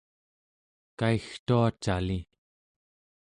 [0.99, 2.19] kaigtua cali